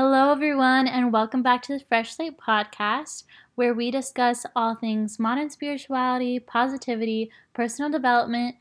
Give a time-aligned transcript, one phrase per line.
[0.00, 3.24] Hello, everyone, and welcome back to the Fresh Slate podcast,
[3.56, 8.54] where we discuss all things modern spirituality, positivity, personal development,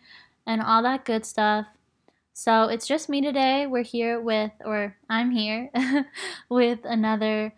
[0.48, 1.68] and all that good stuff.
[2.34, 3.68] So it's just me today.
[3.68, 5.70] We're here with, or I'm here
[6.50, 7.54] with another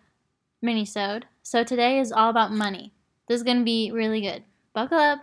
[0.61, 1.27] mini-sode.
[1.41, 2.91] So today is all about money.
[3.30, 4.43] This is going to be really good.
[4.73, 5.20] Buckle up.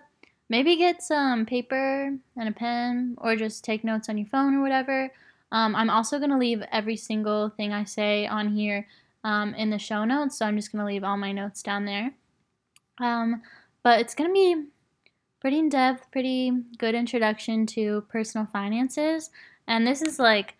[0.48, 4.62] Maybe get some paper and a pen, or just take notes on your phone or
[4.62, 5.12] whatever.
[5.52, 8.86] Um, I'm also going to leave every single thing I say on here
[9.24, 11.84] um, in the show notes, so I'm just going to leave all my notes down
[11.84, 12.12] there.
[12.98, 13.42] Um,
[13.82, 14.64] but it's going to be
[15.40, 19.30] pretty in depth, pretty good introduction to personal finances.
[19.68, 20.54] And this is like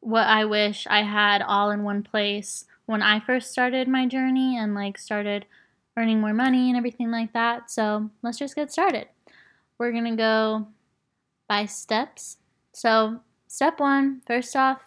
[0.00, 4.56] what I wish I had all in one place when I first started my journey
[4.56, 5.46] and like started
[5.96, 7.70] earning more money and everything like that.
[7.70, 9.08] So let's just get started.
[9.78, 10.68] We're going to go
[11.48, 12.38] by steps.
[12.72, 13.20] So
[13.52, 14.80] Step one, first off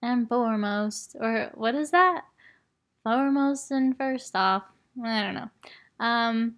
[0.00, 2.22] and foremost, or what is that?
[3.02, 4.62] Foremost and first off.
[5.04, 5.50] I don't know.
[5.98, 6.54] Um,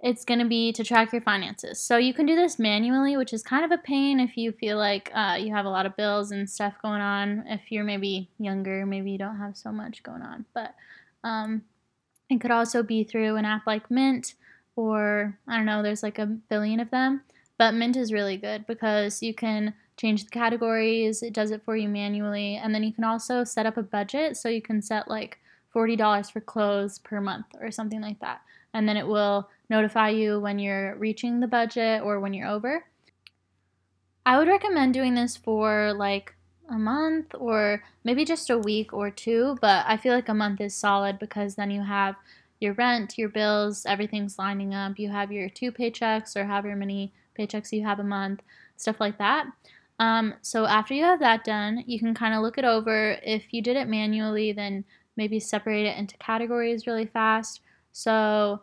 [0.00, 1.80] it's going to be to track your finances.
[1.80, 4.76] So you can do this manually, which is kind of a pain if you feel
[4.76, 7.44] like uh, you have a lot of bills and stuff going on.
[7.46, 10.46] If you're maybe younger, maybe you don't have so much going on.
[10.52, 10.74] But
[11.22, 11.62] um,
[12.28, 14.34] it could also be through an app like Mint,
[14.74, 17.22] or I don't know, there's like a billion of them.
[17.56, 21.76] But Mint is really good because you can change the categories, it does it for
[21.76, 22.56] you manually.
[22.56, 25.38] And then you can also set up a budget so you can set like
[25.74, 28.40] $40 for clothes per month or something like that.
[28.72, 32.84] And then it will notify you when you're reaching the budget or when you're over.
[34.24, 36.34] I would recommend doing this for like
[36.70, 40.60] a month or maybe just a week or two, but I feel like a month
[40.60, 42.14] is solid because then you have
[42.60, 44.98] your rent, your bills, everything's lining up.
[44.98, 48.42] You have your two paychecks or however many paychecks you have a month,
[48.76, 49.46] stuff like that.
[49.98, 53.18] Um, so after you have that done, you can kind of look it over.
[53.22, 54.84] If you did it manually, then
[55.16, 57.60] maybe separate it into categories really fast.
[57.92, 58.60] So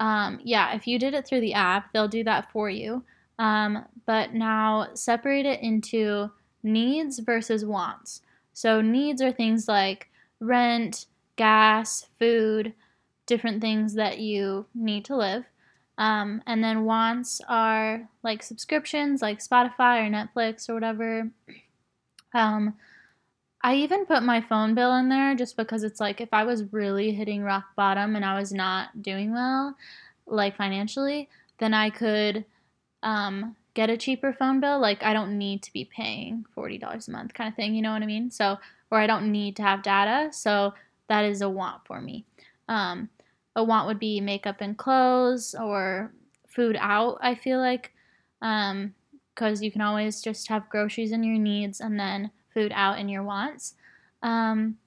[0.00, 3.02] um, yeah, if you did it through the app, they'll do that for you.
[3.38, 6.30] Um, but now separate it into
[6.62, 8.22] needs versus wants.
[8.52, 10.08] So needs are things like
[10.40, 11.06] rent,
[11.36, 12.72] gas, food,
[13.26, 15.44] different things that you need to live.
[15.98, 21.28] Um, and then wants are like subscriptions like Spotify or Netflix or whatever.
[22.32, 22.74] Um,
[23.62, 26.72] I even put my phone bill in there just because it's like if I was
[26.72, 29.76] really hitting rock bottom and I was not doing well,
[30.26, 31.28] like financially,
[31.58, 32.44] then I could
[33.02, 34.78] um, get a cheaper phone bill.
[34.78, 37.92] Like I don't need to be paying $40 a month kind of thing, you know
[37.92, 38.30] what I mean?
[38.30, 38.58] So,
[38.92, 40.32] or I don't need to have data.
[40.32, 40.74] So
[41.08, 42.24] that is a want for me.
[42.68, 43.08] Um,
[43.58, 46.12] a want would be makeup and clothes or
[46.48, 47.92] food out, I feel like.
[48.40, 48.94] Um,
[49.34, 53.08] because you can always just have groceries in your needs and then food out in
[53.08, 53.74] your wants.
[54.20, 54.78] Um,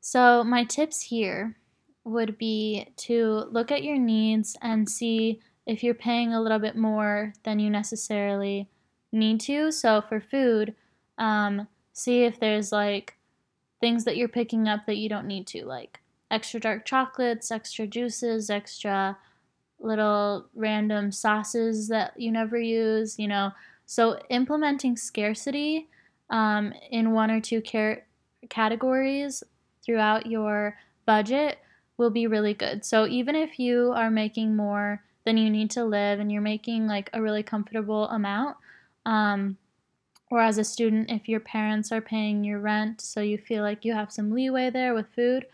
[0.00, 1.58] so, my tips here
[2.04, 6.74] would be to look at your needs and see if you're paying a little bit
[6.74, 8.66] more than you necessarily
[9.12, 9.70] need to.
[9.70, 10.74] So, for food,
[11.18, 13.18] um, see if there's like
[13.78, 15.99] things that you're picking up that you don't need to, like
[16.30, 19.16] extra dark chocolates, extra juices, extra
[19.80, 23.50] little random sauces that you never use, you know.
[23.86, 25.88] So implementing scarcity
[26.28, 27.62] um, in one or two
[28.48, 29.42] categories
[29.84, 30.76] throughout your
[31.06, 31.58] budget
[31.96, 32.84] will be really good.
[32.84, 36.86] So even if you are making more than you need to live and you're making
[36.86, 38.56] like a really comfortable amount,
[39.06, 39.56] um,
[40.30, 43.84] or as a student, if your parents are paying your rent, so you feel like
[43.84, 45.46] you have some leeway there with food,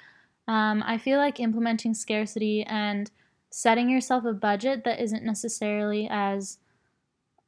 [0.48, 3.10] um, I feel like implementing scarcity and
[3.50, 6.58] setting yourself a budget that isn't necessarily as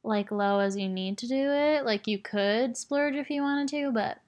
[0.03, 1.85] like low as you need to do it.
[1.85, 4.19] Like you could splurge if you wanted to, but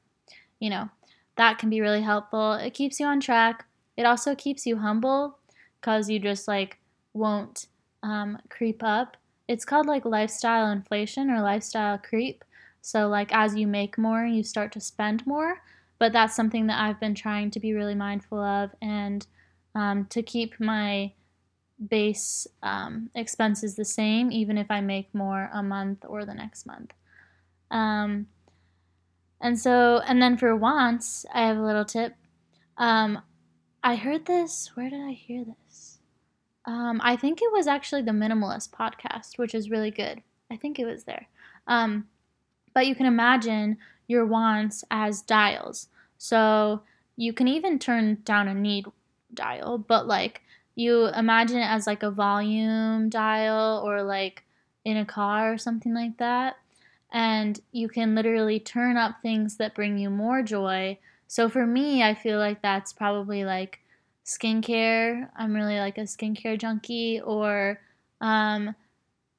[0.59, 0.89] you know,
[1.37, 2.53] that can be really helpful.
[2.53, 3.65] It keeps you on track.
[3.97, 5.37] It also keeps you humble
[5.79, 6.77] because you just like
[7.13, 7.67] won't
[8.03, 9.17] um, creep up.
[9.47, 12.43] It's called like lifestyle inflation or lifestyle creep.
[12.81, 15.61] So, like, as you make more, you start to spend more.
[16.01, 19.27] But that's something that I've been trying to be really mindful of and
[19.75, 21.11] um, to keep my
[21.89, 26.65] base um, expenses the same, even if I make more a month or the next
[26.65, 26.91] month.
[27.69, 28.25] Um,
[29.41, 32.15] and so, and then for wants, I have a little tip.
[32.79, 33.21] Um,
[33.83, 35.99] I heard this, where did I hear this?
[36.65, 40.23] Um, I think it was actually the Minimalist podcast, which is really good.
[40.49, 41.27] I think it was there.
[41.67, 42.07] Um,
[42.73, 43.77] but you can imagine
[44.07, 45.89] your wants as dials.
[46.21, 46.83] So
[47.15, 48.85] you can even turn down a need
[49.33, 50.43] dial, but like
[50.75, 54.43] you imagine it as like a volume dial or like
[54.85, 56.57] in a car or something like that.
[57.11, 60.99] And you can literally turn up things that bring you more joy.
[61.27, 63.79] So for me, I feel like that's probably like
[64.23, 65.27] skincare.
[65.35, 67.81] I'm really like a skincare junkie or
[68.21, 68.75] um,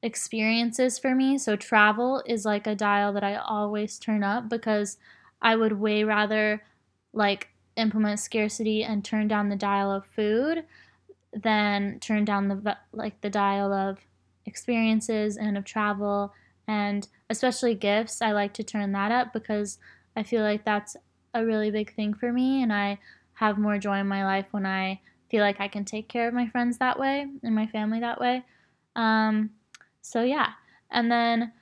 [0.02, 1.38] experiences for me.
[1.38, 4.98] So travel is like a dial that I always turn up because
[5.40, 6.62] I would way rather
[7.12, 10.64] like implement scarcity and turn down the dial of food
[11.32, 13.98] than turn down the like the dial of
[14.44, 16.32] experiences and of travel
[16.68, 18.22] and especially gifts.
[18.22, 19.78] I like to turn that up because
[20.16, 20.96] I feel like that's
[21.34, 22.98] a really big thing for me and I
[23.34, 25.00] have more joy in my life when I
[25.30, 28.20] feel like I can take care of my friends that way and my family that
[28.20, 28.44] way.
[28.94, 29.50] Um,
[30.02, 30.50] so yeah.
[30.90, 31.52] And then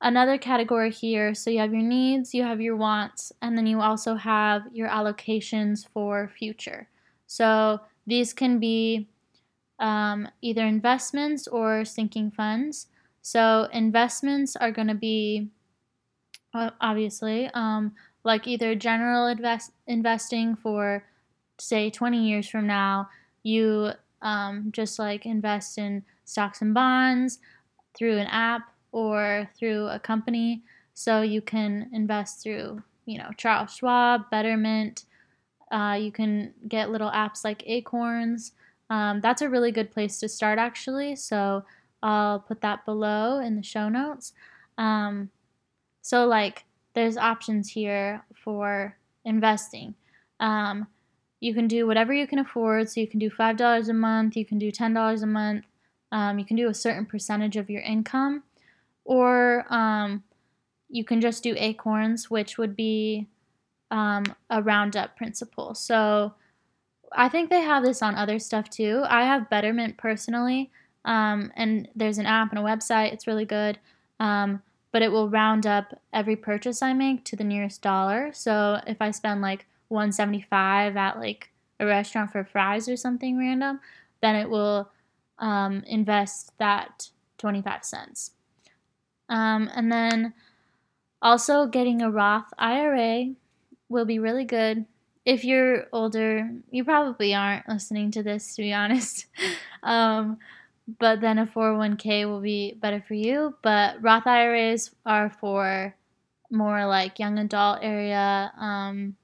[0.00, 3.80] another category here so you have your needs, you have your wants, and then you
[3.80, 6.88] also have your allocations for future.
[7.26, 9.08] So these can be
[9.78, 12.88] um, either investments or sinking funds.
[13.22, 15.48] So investments are going to be
[16.54, 17.92] obviously um,
[18.24, 21.04] like either general invest investing for
[21.58, 23.08] say 20 years from now
[23.42, 23.90] you
[24.22, 27.38] um, just like invest in stocks and bonds
[27.96, 30.62] through an app or through a company.
[30.94, 35.04] So you can invest through, you know, Charles Schwab, Betterment.
[35.70, 38.52] Uh, you can get little apps like Acorns.
[38.90, 41.16] Um, that's a really good place to start, actually.
[41.16, 41.64] So
[42.02, 44.32] I'll put that below in the show notes.
[44.78, 45.30] Um,
[46.02, 46.64] so, like,
[46.94, 49.94] there's options here for investing.
[50.40, 50.86] Um,
[51.40, 52.90] you can do whatever you can afford.
[52.90, 55.64] So you can do $5 a month, you can do $10 a month,
[56.12, 58.42] um, you can do a certain percentage of your income,
[59.04, 60.22] or um,
[60.88, 63.28] you can just do acorns, which would be
[63.90, 65.74] um, a roundup principle.
[65.74, 66.34] So
[67.12, 69.02] I think they have this on other stuff too.
[69.08, 70.70] I have Betterment personally,
[71.04, 73.12] um, and there's an app and a website.
[73.12, 73.78] It's really good.
[74.18, 74.62] Um,
[74.92, 78.30] but it will round up every purchase I make to the nearest dollar.
[78.32, 83.80] So if I spend like 175 at like a restaurant for fries or something random,
[84.20, 84.90] then it will
[85.38, 88.32] um, invest that 25 cents.
[89.30, 90.34] Um, and then
[91.22, 93.32] also getting a Roth IRA
[93.88, 94.84] will be really good.
[95.24, 99.26] If you're older, you probably aren't listening to this, to be honest.
[99.82, 100.38] um,
[100.98, 103.54] but then a 401k will be better for you.
[103.62, 105.94] But Roth IRAs are for
[106.50, 109.16] more like young adult area um,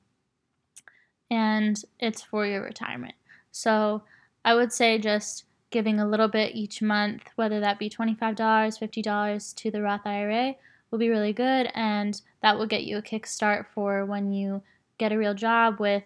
[1.29, 3.15] and it's for your retirement.
[3.51, 4.05] So
[4.45, 9.55] I would say just giving a little bit each month, whether that be $25, $50
[9.55, 10.55] to the Roth IRA,
[10.91, 11.71] will be really good.
[11.75, 14.63] And that will get you a kickstart for when you
[14.99, 16.05] get a real job with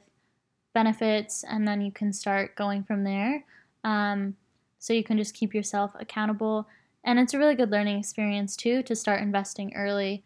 [0.73, 3.45] benefits, and then you can start going from there.
[3.85, 4.37] Um,
[4.79, 6.67] so you can just keep yourself accountable.
[7.05, 10.25] And it's a really good learning experience too to start investing early.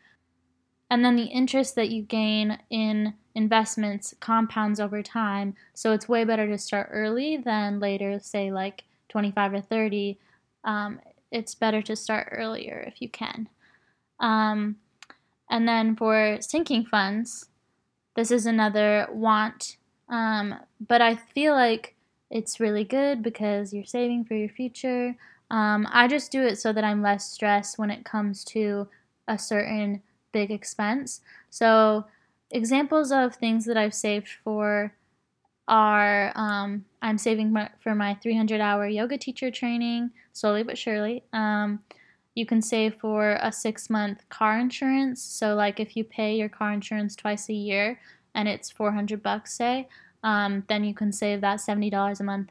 [0.91, 5.55] And then the interest that you gain in investments compounds over time.
[5.73, 10.19] So it's way better to start early than later, say like 25 or 30.
[10.65, 13.49] Um, it's better to start earlier if you can.
[14.21, 14.77] Um,
[15.51, 17.47] and then for sinking funds,
[18.17, 19.77] this is another want.
[20.09, 20.55] Um,
[20.87, 21.95] but I feel like
[22.31, 25.17] it's really good because you're saving for your future.
[25.51, 28.89] Um, I just do it so that I'm less stressed when it comes to
[29.29, 30.03] a certain
[30.33, 31.21] big expense.
[31.51, 32.07] So
[32.51, 34.95] examples of things that I've saved for
[35.69, 41.23] are um, I'm saving my, for my 300 hour yoga teacher training, slowly but surely.
[41.35, 41.81] Um,
[42.35, 45.23] you can save for a six month car insurance.
[45.23, 48.01] So, like if you pay your car insurance twice a year
[48.35, 49.87] and it's 400 bucks, say,
[50.23, 52.51] um, then you can save that $70 a month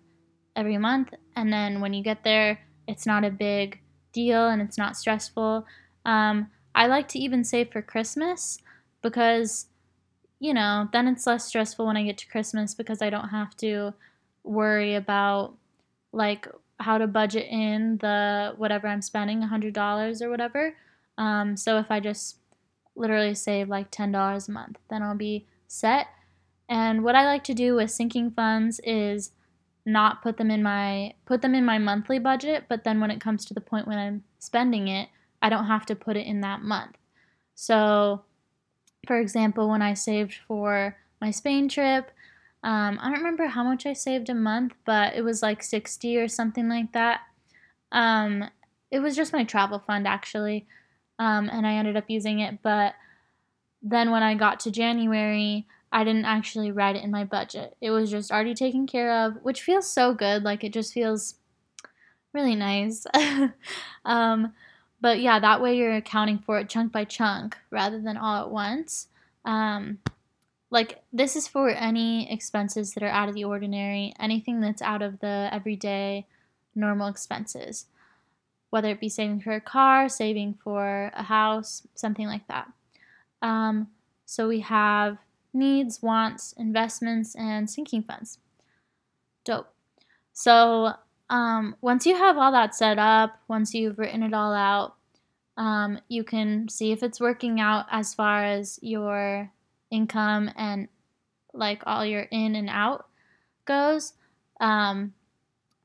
[0.55, 1.15] every month.
[1.36, 3.81] And then when you get there, it's not a big
[4.12, 5.65] deal and it's not stressful.
[6.05, 8.60] Um, I like to even save for Christmas
[9.01, 9.65] because
[10.39, 13.55] you know, then it's less stressful when I get to Christmas because I don't have
[13.57, 13.93] to
[14.43, 15.55] worry about
[16.12, 16.47] like
[16.79, 20.75] how to budget in the whatever I'm spending, $100 or whatever.
[21.17, 22.38] Um, so if I just
[22.95, 26.07] literally save like $10 a month, then I'll be set.
[26.69, 29.31] And what I like to do with sinking funds is
[29.85, 33.19] not put them in my put them in my monthly budget, but then when it
[33.19, 35.09] comes to the point when I'm spending it,
[35.41, 36.97] I don't have to put it in that month.
[37.53, 38.23] So
[39.05, 42.12] for example, when I saved for my Spain trip,
[42.63, 46.17] um, I don't remember how much I saved a month, but it was like 60
[46.17, 47.22] or something like that.
[47.91, 48.46] Um,
[48.89, 50.65] it was just my travel fund actually,
[51.20, 52.62] um, and I ended up using it.
[52.62, 52.93] But
[53.82, 57.75] then when I got to January, I didn't actually write it in my budget.
[57.82, 60.43] It was just already taken care of, which feels so good.
[60.43, 61.36] Like it just feels
[62.34, 63.05] really nice.
[64.05, 64.53] um,
[65.01, 68.50] but yeah, that way you're accounting for it chunk by chunk rather than all at
[68.50, 69.10] once.
[69.43, 70.00] Um,
[70.74, 75.03] like this is for any expenses that are out of the ordinary, anything that's out
[75.03, 76.25] of the everyday
[76.74, 77.86] normal expenses,
[78.72, 82.68] whether it be saving for a car, saving for a house, something like that.
[83.44, 83.89] Um,
[84.25, 85.20] so we have
[85.53, 88.39] needs, wants, investments, and sinking funds.
[89.46, 89.72] Dope.
[90.32, 90.94] So
[91.30, 94.96] um, once you have all that set up, once you've written it all out,
[95.56, 99.51] um, you can see if it's working out as far as your
[99.93, 100.88] income and
[101.53, 103.05] like all your in and out
[103.65, 104.13] goes.
[104.59, 105.13] Um,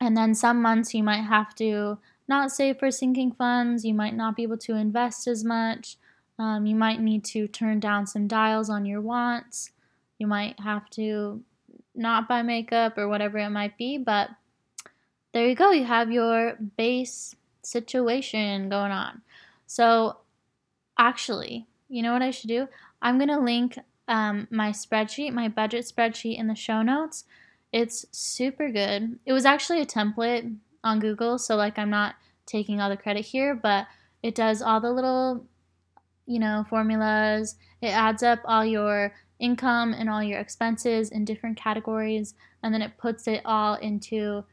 [0.00, 4.14] and then some months you might have to not save for sinking funds, you might
[4.14, 5.96] not be able to invest as much.
[6.38, 9.70] Um, you might need to turn down some dials on your wants.
[10.18, 11.42] You might have to
[11.94, 14.30] not buy makeup or whatever it might be, but
[15.32, 15.72] there you go.
[15.72, 19.22] You have your base situation going on.
[19.66, 20.18] So,
[20.96, 22.68] actually, you know what I should do?
[23.02, 27.24] I'm going to link um, my spreadsheet, my budget spreadsheet in the show notes.
[27.72, 29.18] It's super good.
[29.26, 32.14] It was actually a template on Google, so like I'm not
[32.46, 33.86] taking all the credit here, but
[34.22, 35.46] it does all the little,
[36.26, 37.56] you know, formulas.
[37.82, 42.82] It adds up all your income and all your expenses in different categories, and then
[42.82, 44.44] it puts it all into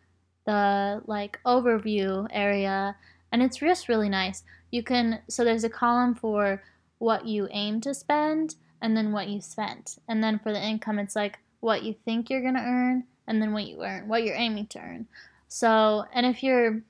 [0.45, 2.95] the like overview area,
[3.31, 4.43] and it's just really nice.
[4.71, 6.61] You can so there's a column for
[6.97, 8.55] what you aim to spend
[8.85, 9.97] and then what you spent.
[10.07, 13.41] And then for the income, it's like what you think you're going to earn and
[13.41, 15.07] then what you earn, what you're aiming to earn.
[15.47, 16.81] So, and if your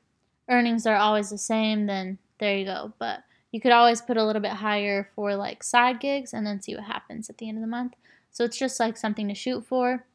[0.49, 2.91] earnings are always the same, then there you go.
[2.99, 3.23] But
[3.53, 6.75] you could always put a little bit higher for like side gigs and then see
[6.75, 7.93] what happens at the end of the month.
[8.29, 10.05] So it's just like something to shoot for.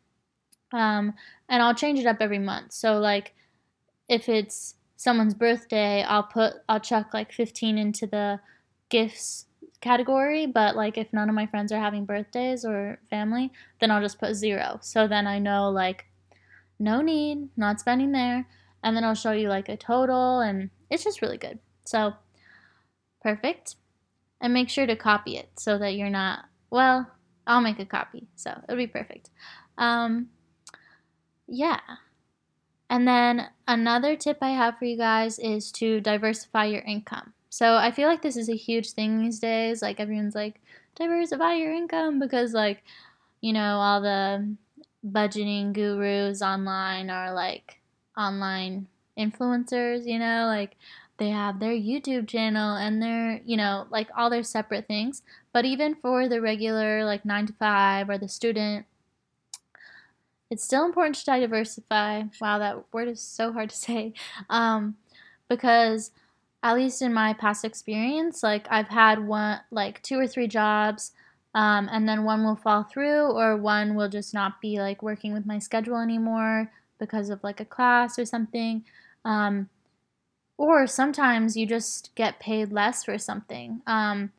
[0.74, 1.14] Um,
[1.48, 2.72] and I'll change it up every month.
[2.72, 3.32] So like
[4.06, 8.38] if it's someone's birthday, I'll put I'll chuck like 15 into the
[8.90, 9.46] gifts
[9.80, 14.02] category, but like if none of my friends are having birthdays or family, then I'll
[14.02, 14.78] just put zero.
[14.82, 16.06] So then I know like
[16.78, 18.46] no need, not spending there.
[18.82, 21.58] And then I'll show you like a total, and it's just really good.
[21.84, 22.14] So
[23.20, 23.76] perfect.
[24.40, 27.10] And make sure to copy it so that you're not, well,
[27.46, 28.28] I'll make a copy.
[28.36, 29.28] So it'll be perfect.
[29.76, 30.30] Um,
[31.46, 31.80] yeah.
[32.88, 37.34] And then another tip I have for you guys is to diversify your income.
[37.50, 39.82] So I feel like this is a huge thing these days.
[39.82, 40.60] Like everyone's like,
[40.94, 42.82] diversify your income because like,
[43.40, 44.56] you know, all the
[45.06, 47.80] budgeting gurus online are like
[48.16, 48.86] online
[49.18, 50.76] influencers, you know, like
[51.18, 55.22] they have their YouTube channel and their, you know, like all their separate things.
[55.52, 58.86] But even for the regular like 9 to 5 or the student,
[60.50, 62.24] it's still important to diversify.
[62.40, 64.12] Wow, that word is so hard to say.
[64.48, 64.96] Um,
[65.48, 66.10] because
[66.62, 71.12] at least in my past experience, like I've had one, like two or three jobs,
[71.54, 75.32] um, and then one will fall through, or one will just not be like working
[75.32, 78.84] with my schedule anymore because of like a class or something.
[79.24, 79.68] Um,
[80.58, 83.80] or sometimes you just get paid less for something.
[83.86, 84.32] Um,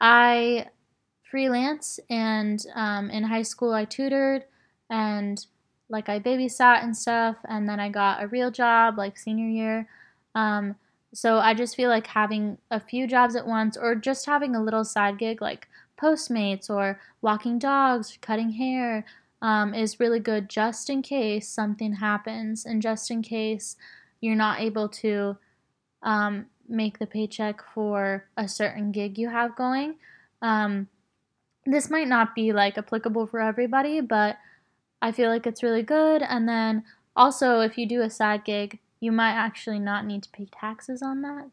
[0.00, 0.68] I
[1.28, 4.44] freelance, and um, in high school I tutored,
[4.88, 5.44] and
[5.90, 9.88] like I babysat and stuff, and then I got a real job like senior year.
[11.14, 14.62] So I just feel like having a few jobs at once or just having a
[14.62, 15.68] little side gig like
[16.00, 19.04] Postmates or walking dogs, cutting hair
[19.42, 23.76] um, is really good just in case something happens and just in case
[24.20, 25.36] you're not able to
[26.02, 29.96] um, make the paycheck for a certain gig you have going.
[30.42, 30.88] Um,
[31.66, 34.36] this might not be like applicable for everybody, but
[35.00, 36.22] I feel like it's really good.
[36.22, 36.84] And then
[37.16, 41.02] also, if you do a side gig, you might actually not need to pay taxes
[41.02, 41.50] on that.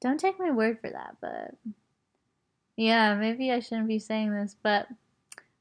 [0.00, 1.54] Don't take my word for that, but
[2.76, 4.88] yeah, maybe I shouldn't be saying this, but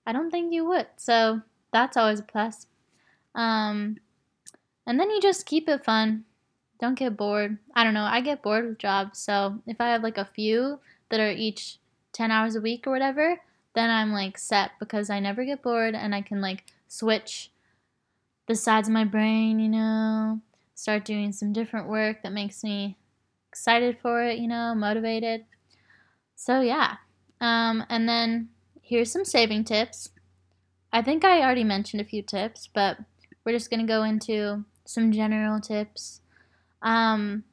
[0.05, 0.87] I don't think you would.
[0.97, 1.41] So
[1.73, 2.67] that's always a plus.
[3.35, 3.97] Um,
[4.87, 6.25] and then you just keep it fun.
[6.79, 7.57] Don't get bored.
[7.75, 8.05] I don't know.
[8.05, 9.19] I get bored with jobs.
[9.19, 11.77] So if I have like a few that are each
[12.13, 13.41] 10 hours a week or whatever,
[13.75, 17.51] then I'm like set because I never get bored and I can like switch
[18.47, 20.39] the sides of my brain, you know,
[20.79, 22.97] start doing some different work that makes me
[23.49, 25.43] excited for it, you know, motivated.
[26.35, 26.95] So, yeah.
[27.41, 28.49] Um, and then
[28.81, 30.11] here's some saving tips.
[30.93, 32.97] I think I already mentioned a few tips, but
[33.43, 36.21] we're just going to go into some general tips.
[36.81, 37.43] Um,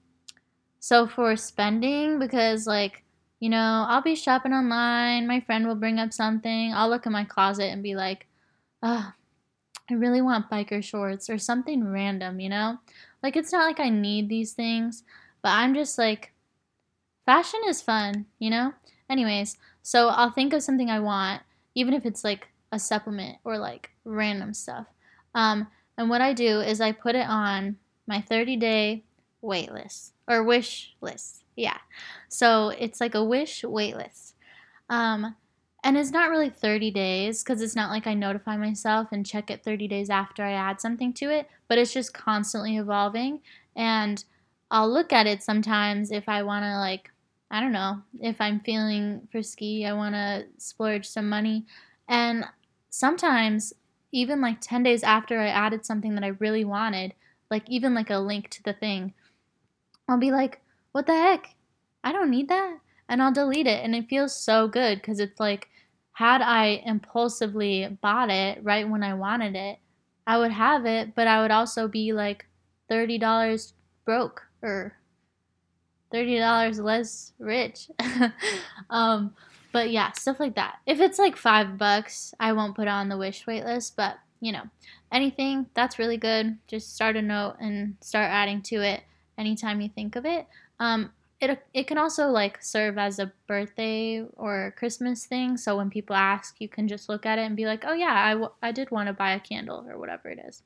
[0.79, 3.03] so, for spending, because like,
[3.41, 7.13] you know, I'll be shopping online, my friend will bring up something, I'll look in
[7.13, 8.29] my closet and be like,
[8.85, 9.13] oh,
[9.91, 12.79] I really want biker shorts or something random, you know?
[13.27, 15.03] Like, it's not like I need these things,
[15.43, 16.33] but I'm just like,
[17.25, 18.73] fashion is fun, you know?
[19.11, 21.43] Anyways, so I'll think of something I want,
[21.75, 24.87] even if it's like a supplement or like random stuff.
[25.35, 25.67] Um,
[25.99, 29.03] and what I do is I put it on my 30 day
[29.43, 31.43] wait list or wish list.
[31.57, 31.79] Yeah.
[32.29, 34.37] So it's like a wish wait list.
[34.89, 35.35] Um,
[35.85, 39.51] and it's not really 30 days because it's not like I notify myself and check
[39.51, 43.41] it 30 days after I add something to it, but it's just constantly evolving.
[43.77, 44.25] And
[44.71, 47.11] I'll look at it sometimes if I want to, like,
[47.51, 51.65] I don't know, if I'm feeling frisky, I want to splurge some money.
[52.09, 52.45] And
[52.91, 53.73] sometimes,
[54.13, 57.15] even like 10 days after I added something that I really wanted,
[57.51, 59.15] like even like a link to the thing,
[60.09, 60.61] I'll be like,
[60.93, 61.55] what the heck?
[62.03, 62.79] I don't need that.
[63.09, 63.85] And I'll delete it.
[63.85, 65.69] And it feels so good because it's like,
[66.13, 69.79] had I impulsively bought it right when I wanted it,
[70.27, 72.47] I would have it, but I would also be like
[72.91, 73.73] $30
[74.05, 74.97] broke or
[76.13, 77.91] $30 less rich.
[78.91, 79.35] um,
[79.73, 80.77] but yeah, stuff like that.
[80.87, 84.53] If it's like five bucks, I won't put on the wish wait list, but you
[84.53, 84.63] know,
[85.13, 89.03] anything that's really good, just start a note and start adding to it
[89.39, 90.47] anytime you think of it.
[90.81, 95.57] Um, it, it can also like serve as a birthday or Christmas thing.
[95.57, 98.15] So when people ask, you can just look at it and be like, oh yeah,
[98.15, 100.63] I, w- I did want to buy a candle or whatever it is.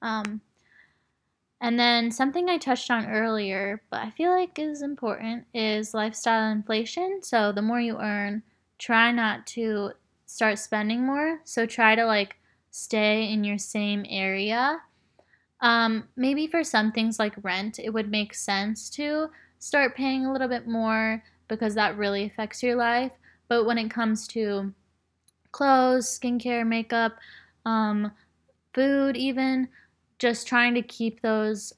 [0.00, 0.40] Um,
[1.60, 6.52] and then something I touched on earlier, but I feel like is important, is lifestyle
[6.52, 7.20] inflation.
[7.22, 8.44] So the more you earn,
[8.78, 9.92] try not to
[10.26, 11.40] start spending more.
[11.42, 12.36] So try to like
[12.70, 14.80] stay in your same area.
[15.60, 20.32] Um, maybe for some things like rent, it would make sense to start paying a
[20.32, 23.12] little bit more because that really affects your life.
[23.48, 24.72] But when it comes to
[25.52, 27.16] clothes, skincare, makeup,
[27.64, 28.12] um,
[28.74, 29.68] food, even,
[30.18, 31.72] just trying to keep those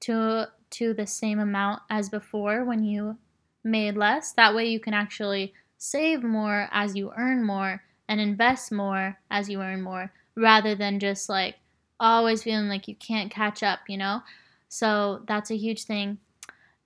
[0.00, 3.16] to to the same amount as before when you
[3.62, 4.32] made less.
[4.32, 9.48] That way you can actually save more as you earn more and invest more as
[9.48, 11.56] you earn more rather than just like
[11.98, 14.22] always feeling like you can't catch up, you know?
[14.68, 16.18] So that's a huge thing.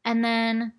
[0.05, 0.73] And then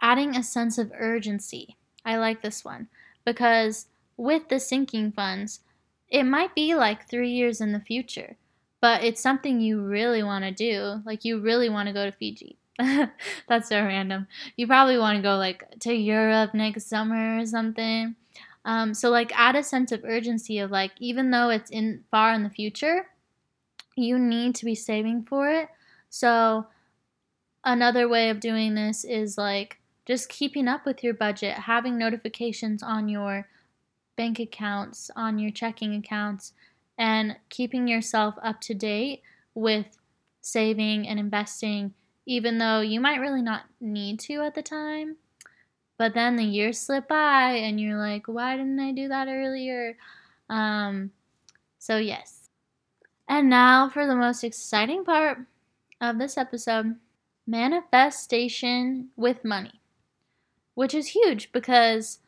[0.00, 1.76] adding a sense of urgency.
[2.04, 2.88] I like this one
[3.24, 5.60] because with the sinking funds,
[6.08, 8.36] it might be like three years in the future
[8.84, 11.00] but it's something you really want to do.
[11.06, 12.58] Like you really want to go to Fiji.
[13.48, 14.26] That's so random.
[14.58, 18.14] You probably want to go like to Europe next summer or something.
[18.66, 22.34] Um, so like add a sense of urgency of like even though it's in far
[22.34, 23.06] in the future,
[23.96, 25.70] you need to be saving for it.
[26.10, 26.66] So
[27.64, 32.82] another way of doing this is like just keeping up with your budget, having notifications
[32.82, 33.48] on your
[34.16, 36.52] bank accounts, on your checking accounts,
[36.98, 39.22] and keeping yourself up to date
[39.54, 39.86] with
[40.40, 41.94] saving and investing,
[42.26, 45.16] even though you might really not need to at the time.
[45.96, 49.96] But then the years slip by and you're like, why didn't I do that earlier?
[50.50, 51.12] Um,
[51.78, 52.50] so, yes.
[53.28, 55.38] And now for the most exciting part
[56.00, 56.96] of this episode
[57.46, 59.80] manifestation with money,
[60.74, 62.20] which is huge because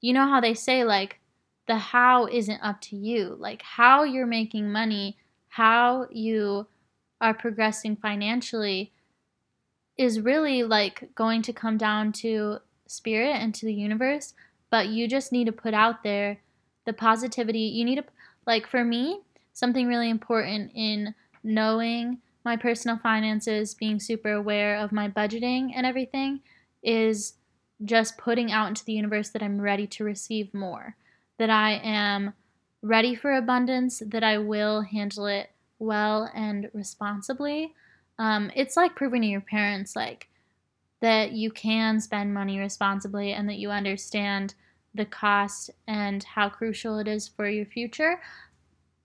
[0.00, 1.20] you know how they say, like,
[1.66, 3.36] the how isn't up to you.
[3.38, 5.16] Like how you're making money,
[5.48, 6.66] how you
[7.20, 8.92] are progressing financially
[9.96, 14.34] is really like going to come down to spirit and to the universe,
[14.70, 16.38] but you just need to put out there
[16.84, 17.60] the positivity.
[17.60, 18.04] You need to
[18.46, 19.20] like for me,
[19.52, 25.86] something really important in knowing my personal finances, being super aware of my budgeting and
[25.86, 26.40] everything
[26.82, 27.34] is
[27.84, 30.96] just putting out into the universe that I'm ready to receive more
[31.38, 32.32] that I am
[32.82, 37.74] ready for abundance, that I will handle it well and responsibly.
[38.18, 40.28] Um, it's like proving to your parents like
[41.00, 44.54] that you can spend money responsibly and that you understand
[44.94, 48.20] the cost and how crucial it is for your future.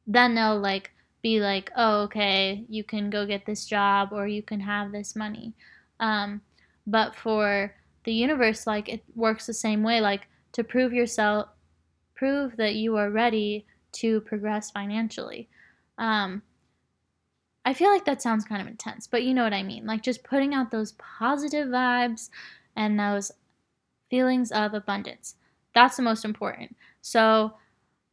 [0.05, 4.41] Then they'll like be like, oh, okay, you can go get this job or you
[4.41, 5.53] can have this money.
[5.99, 6.41] Um,
[6.87, 10.01] but for the universe, like it works the same way.
[10.01, 11.49] Like to prove yourself
[12.19, 15.47] prove that you are ready to progress financially.
[15.97, 16.41] Um,
[17.63, 19.85] I feel like that sounds kind of intense, but you know what I mean.
[19.85, 22.29] Like just putting out those positive vibes
[22.75, 23.31] and those
[24.09, 25.35] feelings of abundance.
[25.73, 26.75] That's the most important.
[27.01, 27.53] So,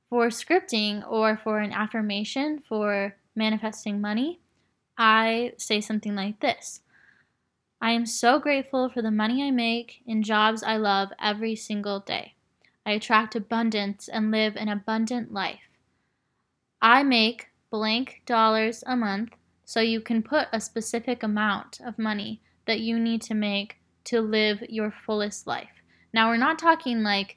[0.09, 4.40] for scripting or for an affirmation for manifesting money,
[4.97, 6.81] I say something like this
[7.81, 12.01] I am so grateful for the money I make in jobs I love every single
[12.01, 12.35] day.
[12.87, 15.69] I attract abundance and live an abundant life.
[16.81, 19.31] I make blank dollars a month,
[19.64, 24.21] so you can put a specific amount of money that you need to make to
[24.21, 25.83] live your fullest life.
[26.14, 27.37] Now, we're not talking like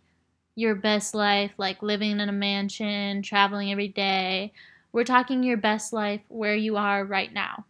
[0.59, 4.51] your best life, like living in a mansion, traveling every day.
[4.91, 7.65] We're talking your best life where you are right now.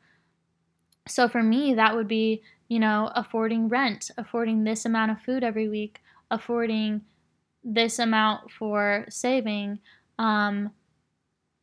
[1.08, 5.44] So for me, that would be, you know, affording rent, affording this amount of food
[5.44, 7.02] every week, affording
[7.64, 9.80] this amount for saving,
[10.18, 10.72] um,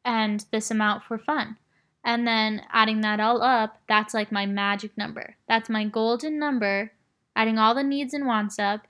[0.04, 1.56] and this amount for fun.
[2.04, 5.34] And then adding that all up, that's like my magic number.
[5.48, 6.92] That's my golden number,
[7.34, 8.86] adding all the needs and wants up.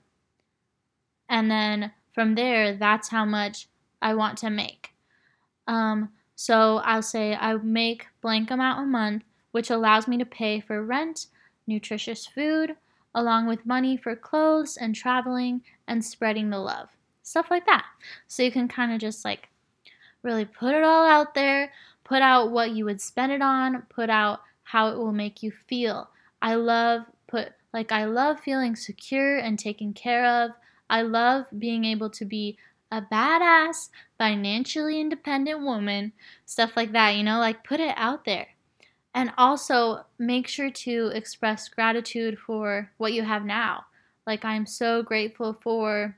[1.27, 3.67] And then from there, that's how much
[4.01, 4.89] I want to make.
[5.67, 10.59] Um, so I'll say I make blank amount a month, which allows me to pay
[10.59, 11.27] for rent,
[11.67, 12.75] nutritious food,
[13.13, 16.89] along with money for clothes and traveling and spreading the love.
[17.21, 17.85] Stuff like that.
[18.27, 19.49] So you can kind of just like
[20.23, 21.71] really put it all out there,
[22.03, 25.51] put out what you would spend it on, put out how it will make you
[25.51, 26.09] feel.
[26.41, 30.49] I love put like I love feeling secure and taken care of.
[30.89, 32.57] I love being able to be
[32.91, 36.13] a badass, financially independent woman,
[36.45, 38.47] stuff like that, you know, like put it out there.
[39.13, 43.85] And also make sure to express gratitude for what you have now.
[44.27, 46.17] Like, I'm so grateful for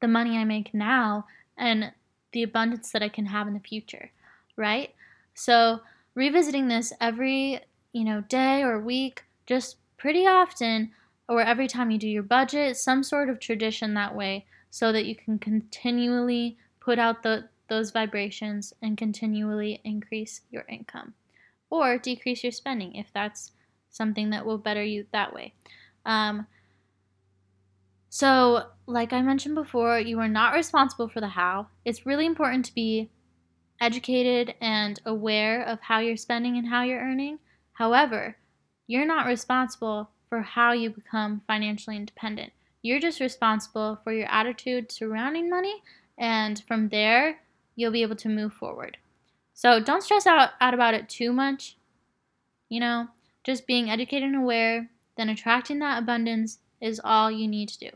[0.00, 1.92] the money I make now and
[2.32, 4.10] the abundance that I can have in the future,
[4.56, 4.94] right?
[5.34, 5.80] So,
[6.14, 7.60] revisiting this every,
[7.92, 10.92] you know, day or week, just pretty often,
[11.30, 15.06] or every time you do your budget, some sort of tradition that way so that
[15.06, 21.14] you can continually put out the, those vibrations and continually increase your income
[21.70, 23.52] or decrease your spending if that's
[23.90, 25.54] something that will better you that way.
[26.04, 26.48] Um,
[28.08, 31.68] so, like I mentioned before, you are not responsible for the how.
[31.84, 33.08] It's really important to be
[33.80, 37.38] educated and aware of how you're spending and how you're earning.
[37.74, 38.36] However,
[38.88, 42.52] you're not responsible for how you become financially independent.
[42.80, 45.82] You're just responsible for your attitude surrounding money,
[46.16, 47.40] and from there,
[47.76, 48.96] you'll be able to move forward.
[49.52, 51.76] So don't stress out, out about it too much.
[52.70, 53.08] You know,
[53.44, 54.88] just being educated and aware,
[55.18, 57.90] then attracting that abundance is all you need to do.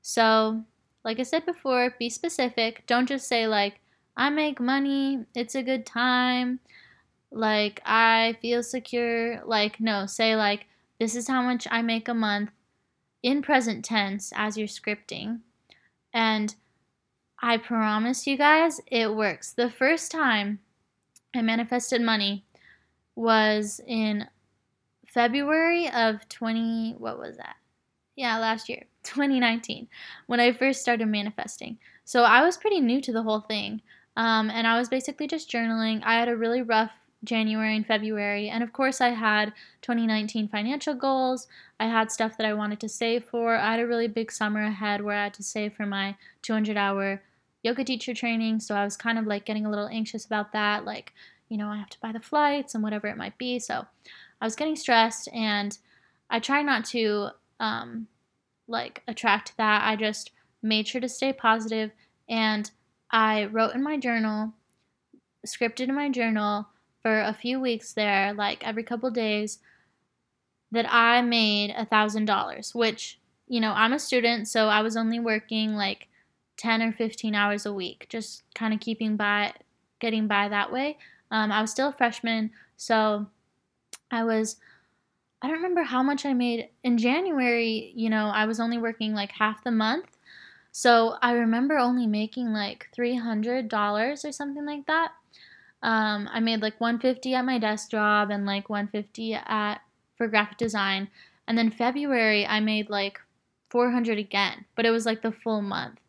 [0.00, 0.62] So,
[1.04, 2.84] like I said before, be specific.
[2.86, 3.80] Don't just say, like,
[4.16, 6.60] I make money, it's a good time,
[7.30, 9.44] like, I feel secure.
[9.44, 10.66] Like, no, say, like,
[10.98, 12.50] this is how much I make a month
[13.22, 15.40] in present tense as you're scripting.
[16.12, 16.54] And
[17.40, 19.52] I promise you guys, it works.
[19.52, 20.58] The first time
[21.34, 22.44] I manifested money
[23.14, 24.26] was in
[25.06, 27.56] February of 20, what was that?
[28.16, 29.88] Yeah, last year, 2019,
[30.26, 31.78] when I first started manifesting.
[32.04, 33.82] So I was pretty new to the whole thing.
[34.16, 36.02] Um, and I was basically just journaling.
[36.04, 36.90] I had a really rough
[37.24, 38.48] January and February.
[38.48, 39.52] And of course, I had
[39.82, 41.48] 2019 financial goals.
[41.80, 43.56] I had stuff that I wanted to save for.
[43.56, 46.76] I had a really big summer ahead where I had to save for my 200
[46.76, 47.22] hour
[47.62, 48.60] yoga teacher training.
[48.60, 50.84] So I was kind of like getting a little anxious about that.
[50.84, 51.12] Like,
[51.48, 53.58] you know, I have to buy the flights and whatever it might be.
[53.58, 53.84] So
[54.40, 55.76] I was getting stressed and
[56.30, 58.06] I try not to um,
[58.68, 59.82] like attract that.
[59.84, 60.30] I just
[60.62, 61.90] made sure to stay positive
[62.28, 62.70] and
[63.10, 64.52] I wrote in my journal,
[65.46, 66.68] scripted in my journal
[67.02, 69.58] for a few weeks there, like every couple days,
[70.70, 74.96] that I made a thousand dollars, which, you know, I'm a student, so I was
[74.96, 76.08] only working like
[76.58, 79.54] 10 or 15 hours a week, just kind of keeping by,
[80.00, 80.98] getting by that way.
[81.30, 83.26] Um, I was still a freshman, so
[84.10, 84.56] I was,
[85.40, 87.92] I don't remember how much I made in January.
[87.94, 90.16] You know, I was only working like half the month.
[90.72, 95.12] So I remember only making like $300 or something like that.
[95.82, 99.76] Um, I made like 150 at my desk job and like 150 at
[100.16, 101.08] for graphic design.
[101.46, 103.20] And then February I made like
[103.70, 106.00] 400 again, but it was like the full month.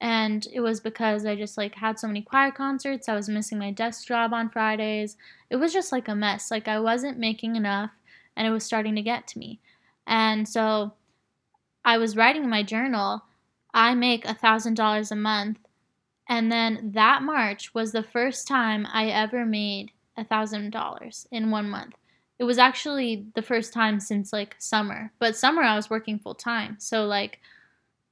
[0.00, 3.08] And it was because I just like had so many choir concerts.
[3.08, 5.16] I was missing my desk job on Fridays.
[5.50, 6.50] It was just like a mess.
[6.50, 7.90] Like I wasn't making enough
[8.36, 9.60] and it was starting to get to me.
[10.06, 10.94] And so
[11.84, 13.24] I was writing in my journal,
[13.74, 15.58] I make a thousand dollars a month
[16.30, 21.50] and then that March was the first time I ever made a thousand dollars in
[21.50, 21.94] one month.
[22.38, 26.36] It was actually the first time since like summer, but summer I was working full
[26.36, 26.76] time.
[26.78, 27.40] So like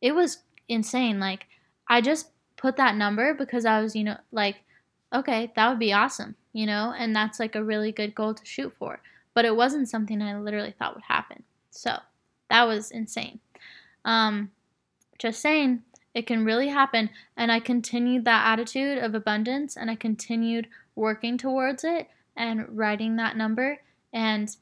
[0.03, 1.21] it was insane.
[1.21, 1.47] Like
[1.87, 4.57] I just put that number because I was, you know, like,
[5.15, 8.45] okay, that would be awesome, you know, and that's like a really good goal to
[8.45, 9.01] shoot for.
[9.33, 11.45] But it wasn't something I literally thought would happen.
[11.71, 11.97] So
[12.51, 13.39] that was insane.
[14.05, 14.51] Um,
[15.19, 15.85] just saying,
[16.19, 17.11] it can really happen.
[17.37, 23.15] And I continued that attitude of abundance and I continued working towards it and writing
[23.17, 23.79] that number.
[24.13, 24.55] And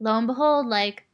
[0.00, 1.04] lo and behold, like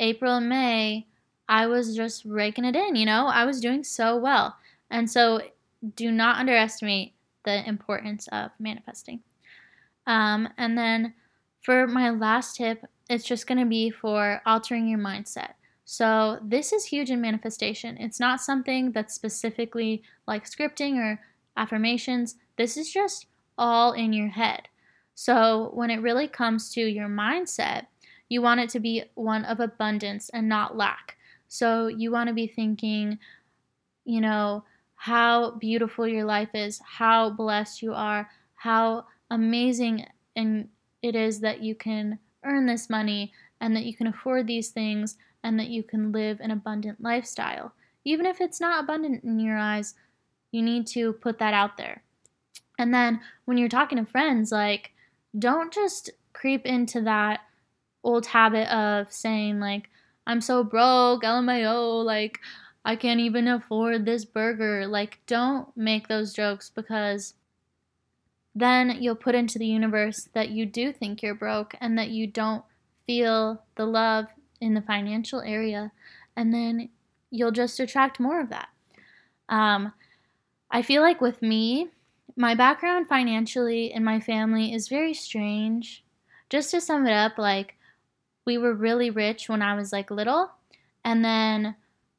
[0.00, 1.06] April and May,
[1.48, 3.26] I was just raking it in, you know?
[3.26, 4.56] I was doing so well.
[4.90, 5.42] And so
[5.94, 7.12] do not underestimate
[7.44, 9.20] the importance of manifesting.
[10.08, 11.14] Um, and then
[11.62, 15.52] for my last tip, it's just going to be for altering your mindset.
[15.84, 17.98] So, this is huge in manifestation.
[17.98, 21.20] It's not something that's specifically like scripting or
[21.56, 22.36] affirmations.
[22.56, 23.26] This is just
[23.58, 24.68] all in your head.
[25.14, 27.86] So, when it really comes to your mindset,
[28.28, 31.16] you want it to be one of abundance and not lack.
[31.48, 33.18] So, you want to be thinking,
[34.06, 40.68] you know, how beautiful your life is, how blessed you are, how amazing and
[41.02, 45.16] it is that you can earn this money and that you can afford these things
[45.44, 47.72] and that you can live an abundant lifestyle.
[48.04, 49.94] Even if it's not abundant in your eyes,
[50.50, 52.02] you need to put that out there.
[52.78, 54.90] And then when you're talking to friends, like,
[55.38, 57.40] don't just creep into that
[58.02, 59.90] old habit of saying, like,
[60.26, 62.40] I'm so broke, LMAO, like,
[62.84, 64.86] I can't even afford this burger.
[64.86, 67.34] Like, don't make those jokes because
[68.54, 72.26] then you'll put into the universe that you do think you're broke and that you
[72.26, 72.64] don't
[73.06, 74.26] feel the love
[74.64, 75.92] in the financial area,
[76.36, 76.88] and then
[77.30, 78.68] you'll just attract more of that.
[79.48, 79.92] Um,
[80.70, 81.88] I feel like with me,
[82.36, 86.04] my background financially in my family is very strange.
[86.48, 87.76] Just to sum it up, like
[88.46, 90.50] we were really rich when I was like little,
[91.04, 91.76] and then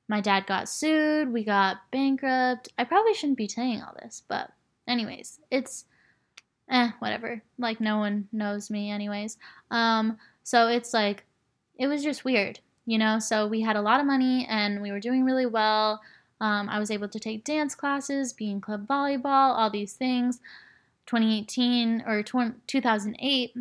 [0.07, 2.69] my dad got sued, we got bankrupt.
[2.77, 4.51] I probably shouldn't be saying all this, but
[4.87, 5.85] anyways, it's
[6.69, 7.41] eh, whatever.
[7.57, 9.37] Like no one knows me anyways.
[9.71, 11.24] Um, so it's like
[11.77, 13.19] it was just weird, you know?
[13.19, 16.01] So we had a lot of money and we were doing really well.
[16.41, 20.39] Um, I was able to take dance classes, be in club volleyball, all these things.
[21.05, 23.57] 2018 or 2008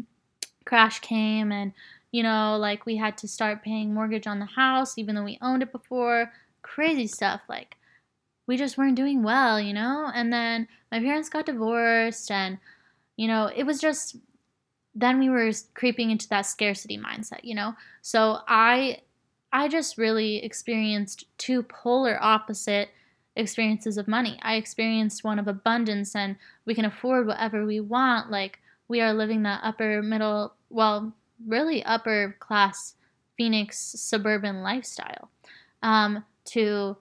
[0.64, 1.72] crash came and
[2.10, 5.38] you know like we had to start paying mortgage on the house even though we
[5.42, 7.76] owned it before crazy stuff like
[8.46, 12.58] we just weren't doing well you know and then my parents got divorced and
[13.16, 14.16] you know it was just
[14.94, 17.74] then we were creeping into that scarcity mindset, you know?
[18.02, 18.98] So I
[19.52, 22.88] I just really experienced two polar opposite
[23.36, 24.38] experiences of money.
[24.42, 29.14] I experienced one of abundance and we can afford whatever we want, like we are
[29.14, 31.12] living that upper middle, well,
[31.46, 32.94] really upper class
[33.36, 35.30] Phoenix suburban lifestyle.
[35.82, 36.96] Um, to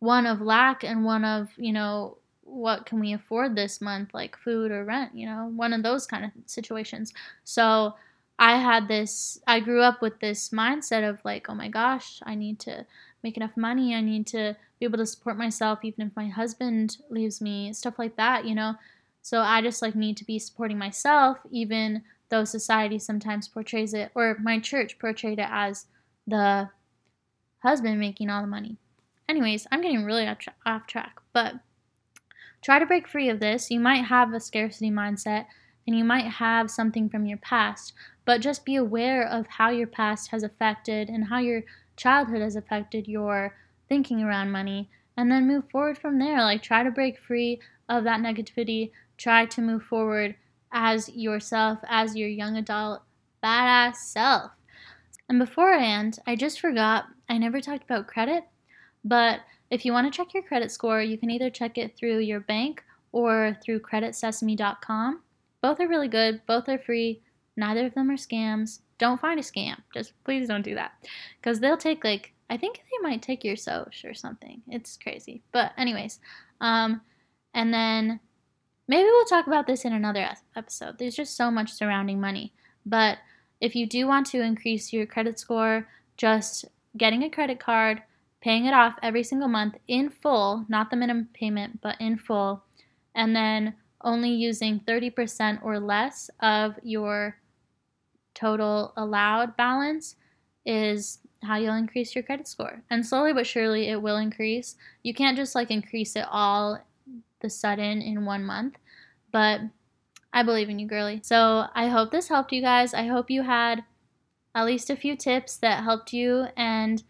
[0.00, 4.36] one of lack and one of, you know, what can we afford this month like
[4.36, 7.12] food or rent you know one of those kind of situations.
[7.44, 7.94] So
[8.38, 12.34] i had this i grew up with this mindset of like oh my gosh i
[12.34, 12.84] need to
[13.22, 16.98] make enough money i need to be able to support myself even if my husband
[17.10, 18.74] leaves me stuff like that you know.
[19.22, 24.10] So i just like need to be supporting myself even though society sometimes portrays it
[24.14, 25.86] or my church portrayed it as
[26.26, 26.68] the
[27.62, 28.76] husband making all the money.
[29.28, 31.54] Anyways i'm getting really off, tra- off track but
[32.64, 33.70] Try to break free of this.
[33.70, 35.44] You might have a scarcity mindset
[35.86, 37.92] and you might have something from your past,
[38.24, 41.64] but just be aware of how your past has affected and how your
[41.96, 43.54] childhood has affected your
[43.86, 46.40] thinking around money and then move forward from there.
[46.40, 50.34] Like try to break free of that negativity, try to move forward
[50.72, 53.02] as yourself, as your young adult
[53.42, 54.52] badass self.
[55.28, 58.44] And before I end, I just forgot I never talked about credit,
[59.04, 59.40] but
[59.74, 62.38] if you want to check your credit score, you can either check it through your
[62.38, 65.20] bank or through creditsesame.com.
[65.62, 67.22] Both are really good, both are free,
[67.56, 68.78] neither of them are scams.
[68.98, 69.76] Don't find a scam.
[69.92, 70.92] Just please don't do that.
[71.40, 74.62] Because they'll take, like, I think they might take your SOCH or something.
[74.68, 75.42] It's crazy.
[75.50, 76.20] But, anyways,
[76.60, 77.00] um,
[77.52, 78.20] and then
[78.86, 80.98] maybe we'll talk about this in another episode.
[80.98, 82.52] There's just so much surrounding money.
[82.86, 83.18] But
[83.60, 86.64] if you do want to increase your credit score, just
[86.96, 88.02] getting a credit card
[88.44, 92.62] paying it off every single month in full, not the minimum payment, but in full,
[93.14, 97.38] and then only using 30% or less of your
[98.34, 100.16] total allowed balance
[100.66, 102.82] is how you'll increase your credit score.
[102.90, 104.76] And slowly but surely it will increase.
[105.02, 106.84] You can't just like increase it all
[107.40, 108.76] the sudden in one month,
[109.32, 109.62] but
[110.34, 111.20] I believe in you, girly.
[111.22, 112.92] So I hope this helped you guys.
[112.92, 113.84] I hope you had
[114.54, 117.02] at least a few tips that helped you and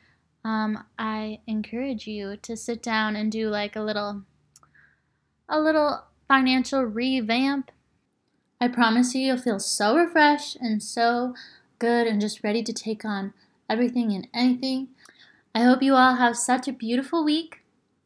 [0.44, 4.22] um, I encourage you to sit down and do like a little,
[5.48, 7.70] a little financial revamp.
[8.60, 11.34] I promise you, you'll feel so refreshed and so
[11.78, 13.32] good and just ready to take on
[13.68, 14.88] everything and anything.
[15.54, 17.62] I hope you all have such a beautiful week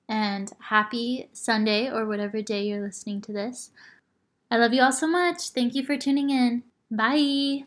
[0.08, 3.70] and happy Sunday or whatever day you're listening to this.
[4.50, 5.50] I love you all so much.
[5.50, 6.62] Thank you for tuning in.
[6.90, 7.64] Bye.